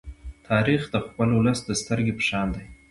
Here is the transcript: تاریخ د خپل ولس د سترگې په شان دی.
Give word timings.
تاریخ 0.49 0.81
د 0.93 0.95
خپل 1.05 1.27
ولس 1.37 1.59
د 1.65 1.69
سترگې 1.81 2.13
په 2.17 2.23
شان 2.29 2.47
دی. 2.55 2.65